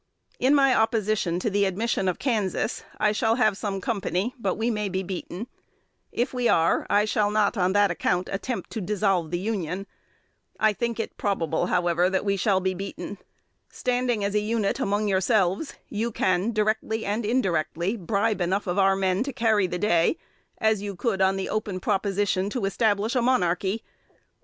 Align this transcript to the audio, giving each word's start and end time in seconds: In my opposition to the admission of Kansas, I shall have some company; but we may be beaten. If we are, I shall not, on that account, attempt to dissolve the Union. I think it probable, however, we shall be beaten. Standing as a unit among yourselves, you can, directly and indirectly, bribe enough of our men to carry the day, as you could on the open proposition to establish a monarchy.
In 0.39 0.55
my 0.55 0.73
opposition 0.73 1.37
to 1.37 1.49
the 1.51 1.65
admission 1.65 2.07
of 2.07 2.17
Kansas, 2.17 2.83
I 2.97 3.11
shall 3.11 3.35
have 3.35 3.55
some 3.55 3.79
company; 3.79 4.33
but 4.39 4.55
we 4.55 4.71
may 4.71 4.89
be 4.89 5.03
beaten. 5.03 5.45
If 6.11 6.33
we 6.33 6.49
are, 6.49 6.87
I 6.89 7.05
shall 7.05 7.29
not, 7.29 7.55
on 7.55 7.73
that 7.73 7.91
account, 7.91 8.27
attempt 8.31 8.71
to 8.71 8.81
dissolve 8.81 9.29
the 9.29 9.37
Union. 9.37 9.85
I 10.59 10.73
think 10.73 10.99
it 10.99 11.17
probable, 11.17 11.67
however, 11.67 12.09
we 12.23 12.35
shall 12.35 12.59
be 12.59 12.73
beaten. 12.73 13.19
Standing 13.69 14.23
as 14.23 14.33
a 14.33 14.39
unit 14.39 14.79
among 14.79 15.07
yourselves, 15.07 15.75
you 15.87 16.11
can, 16.11 16.51
directly 16.51 17.05
and 17.05 17.23
indirectly, 17.23 17.95
bribe 17.95 18.41
enough 18.41 18.65
of 18.65 18.79
our 18.79 18.95
men 18.95 19.21
to 19.21 19.31
carry 19.31 19.67
the 19.67 19.77
day, 19.77 20.17
as 20.57 20.81
you 20.81 20.95
could 20.95 21.21
on 21.21 21.35
the 21.37 21.47
open 21.47 21.79
proposition 21.79 22.49
to 22.49 22.65
establish 22.65 23.15
a 23.15 23.21
monarchy. 23.21 23.83